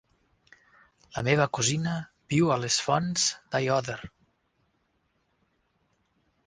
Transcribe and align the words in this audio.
La 1.17 1.23
meva 1.27 1.45
cosina 1.57 1.93
viu 2.35 2.49
a 2.55 2.57
les 2.63 2.79
Fonts 2.87 3.27
d'Aiòder. 3.53 4.01